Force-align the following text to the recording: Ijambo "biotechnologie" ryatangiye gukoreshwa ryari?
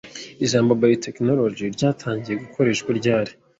Ijambo 0.45 0.71
"biotechnologie" 0.81 1.73
ryatangiye 1.75 2.35
gukoreshwa 2.43 2.89
ryari? 2.99 3.31